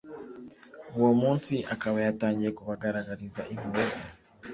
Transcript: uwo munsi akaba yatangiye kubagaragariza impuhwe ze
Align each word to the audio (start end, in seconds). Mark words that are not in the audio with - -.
uwo 0.97 1.11
munsi 1.21 1.53
akaba 1.73 1.97
yatangiye 2.05 2.51
kubagaragariza 2.57 3.41
impuhwe 3.53 3.83
ze 3.91 4.01